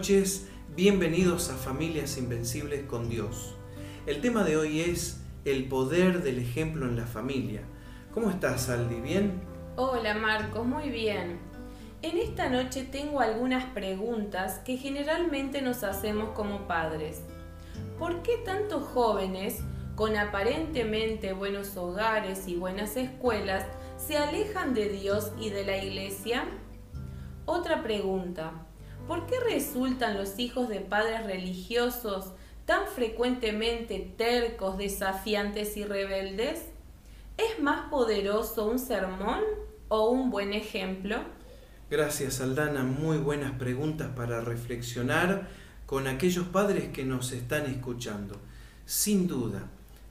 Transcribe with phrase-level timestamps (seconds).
[0.00, 3.54] noches, bienvenidos a Familias Invencibles con Dios.
[4.06, 7.60] El tema de hoy es el poder del ejemplo en la familia.
[8.14, 8.98] ¿Cómo estás, Aldi?
[9.02, 9.42] ¿Bien?
[9.76, 11.38] Hola Marcos, muy bien.
[12.00, 17.20] En esta noche tengo algunas preguntas que generalmente nos hacemos como padres.
[17.98, 19.58] ¿Por qué tantos jóvenes
[19.96, 23.66] con aparentemente buenos hogares y buenas escuelas
[23.98, 26.46] se alejan de Dios y de la iglesia?
[27.44, 28.66] Otra pregunta.
[29.10, 32.26] ¿Por qué resultan los hijos de padres religiosos
[32.64, 36.66] tan frecuentemente tercos, desafiantes y rebeldes?
[37.36, 39.40] ¿Es más poderoso un sermón
[39.88, 41.24] o un buen ejemplo?
[41.90, 42.84] Gracias, Aldana.
[42.84, 45.48] Muy buenas preguntas para reflexionar
[45.86, 48.36] con aquellos padres que nos están escuchando.
[48.86, 49.66] Sin duda,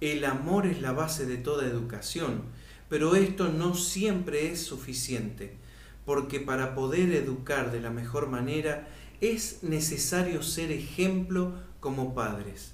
[0.00, 2.44] el amor es la base de toda educación,
[2.88, 5.64] pero esto no siempre es suficiente
[6.04, 8.88] porque para poder educar de la mejor manera
[9.20, 12.72] es necesario ser ejemplo como padres.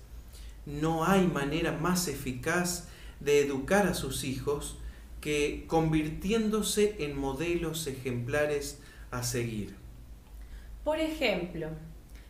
[0.66, 2.88] No hay manera más eficaz
[3.20, 4.78] de educar a sus hijos
[5.20, 9.74] que convirtiéndose en modelos ejemplares a seguir.
[10.84, 11.68] Por ejemplo,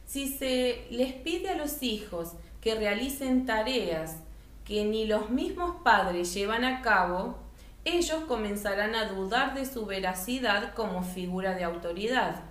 [0.06, 4.16] si se les pide a los hijos que realicen tareas
[4.64, 7.38] que ni los mismos padres llevan a cabo,
[7.84, 12.44] ellos comenzarán a dudar de su veracidad como figura de autoridad.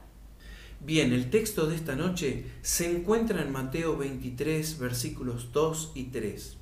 [0.81, 6.57] Bien, el texto de esta noche se encuentra en Mateo 23, versículos 2 y 3.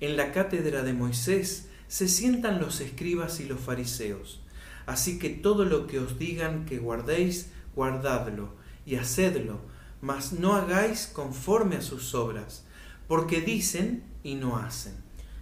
[0.00, 4.40] En la cátedra de Moisés se sientan los escribas y los fariseos.
[4.86, 8.54] Así que todo lo que os digan que guardéis, guardadlo
[8.86, 9.60] y hacedlo,
[10.00, 12.64] mas no hagáis conforme a sus obras,
[13.06, 14.94] porque dicen y no hacen.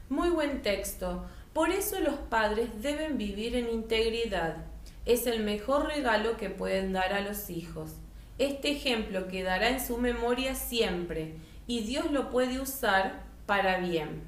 [0.09, 1.27] Muy buen texto.
[1.57, 4.67] Por eso los padres deben vivir en integridad.
[5.07, 7.93] Es el mejor regalo que pueden dar a los hijos.
[8.37, 14.21] Este ejemplo quedará en su memoria siempre y Dios lo puede usar para bien.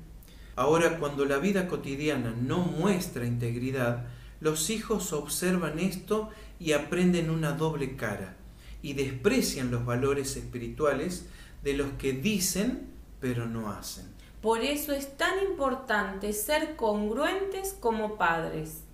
[0.56, 4.06] Ahora, cuando la vida cotidiana no muestra integridad,
[4.40, 8.36] los hijos observan esto y aprenden una doble cara
[8.80, 11.26] y desprecian los valores espirituales
[11.62, 12.88] de los que dicen
[13.20, 14.06] pero no hacen.
[14.40, 18.84] Por eso es tan importante ser congruentes como padres.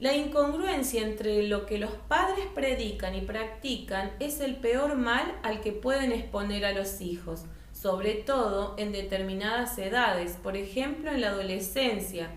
[0.00, 5.60] La incongruencia entre lo que los padres predican y practican es el peor mal al
[5.60, 11.28] que pueden exponer a los hijos, sobre todo en determinadas edades, por ejemplo en la
[11.28, 12.30] adolescencia,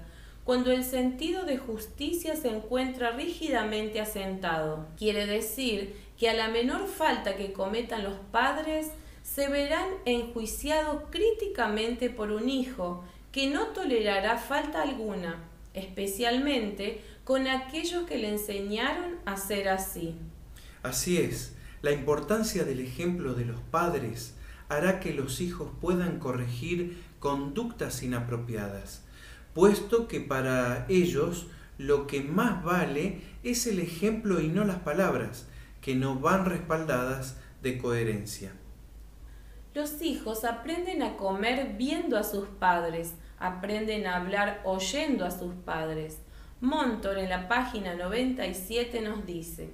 [0.44, 4.88] cuando el sentido de justicia se encuentra rígidamente asentado.
[4.98, 8.92] Quiere decir que a la menor falta que cometan los padres,
[9.24, 18.04] se verán enjuiciados críticamente por un hijo que no tolerará falta alguna, especialmente con aquellos
[18.04, 20.16] que le enseñaron a ser así.
[20.84, 24.36] Así es, la importancia del ejemplo de los padres
[24.70, 29.04] hará que los hijos puedan corregir conductas inapropiadas,
[29.54, 31.48] puesto que para ellos
[31.78, 35.48] lo que más vale es el ejemplo y no las palabras,
[35.82, 38.54] que no van respaldadas de coherencia.
[39.74, 45.56] Los hijos aprenden a comer viendo a sus padres, aprenden a hablar oyendo a sus
[45.66, 46.20] padres.
[46.62, 49.72] Montor en la página 97 nos dice,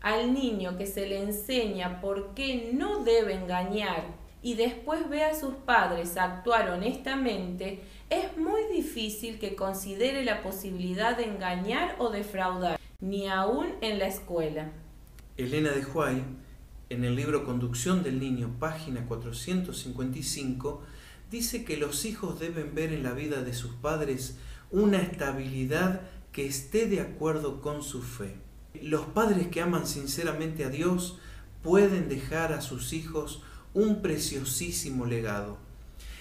[0.00, 4.04] al niño que se le enseña por qué no debe engañar
[4.40, 11.18] y después ve a sus padres actuar honestamente, es muy difícil que considere la posibilidad
[11.18, 14.72] de engañar o defraudar, ni aún en la escuela.
[15.36, 16.24] Elena de Huay
[16.88, 20.82] en el libro Conducción del Niño, página 455,
[21.30, 24.36] dice que los hijos deben ver en la vida de sus padres
[24.70, 28.36] una estabilidad que esté de acuerdo con su fe.
[28.80, 31.18] Los padres que aman sinceramente a Dios
[31.62, 33.42] pueden dejar a sus hijos
[33.74, 35.58] un preciosísimo legado.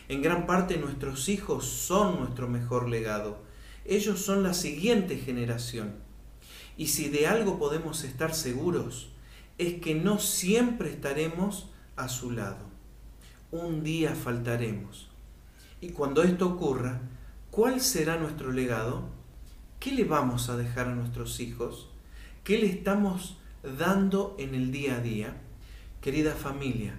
[0.07, 3.41] En gran parte nuestros hijos son nuestro mejor legado.
[3.85, 5.95] Ellos son la siguiente generación.
[6.77, 9.11] Y si de algo podemos estar seguros,
[9.57, 12.69] es que no siempre estaremos a su lado.
[13.51, 15.09] Un día faltaremos.
[15.81, 17.01] Y cuando esto ocurra,
[17.49, 19.09] ¿cuál será nuestro legado?
[19.79, 21.89] ¿Qué le vamos a dejar a nuestros hijos?
[22.43, 23.37] ¿Qué le estamos
[23.77, 25.37] dando en el día a día?
[26.01, 26.95] Querida familia,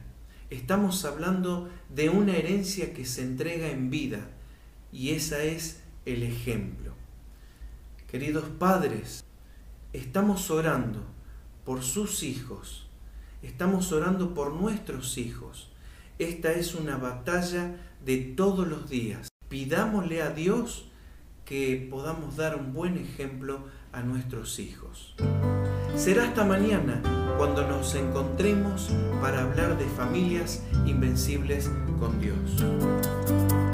[0.50, 4.28] estamos hablando de una herencia que se entrega en vida
[4.92, 6.92] y esa es el ejemplo.
[8.08, 9.24] Queridos padres,
[9.92, 11.11] estamos orando
[11.64, 12.86] por sus hijos.
[13.42, 15.70] Estamos orando por nuestros hijos.
[16.18, 19.28] Esta es una batalla de todos los días.
[19.48, 20.88] Pidámosle a Dios
[21.44, 25.14] que podamos dar un buen ejemplo a nuestros hijos.
[25.96, 27.02] Será hasta mañana
[27.36, 33.71] cuando nos encontremos para hablar de familias invencibles con Dios.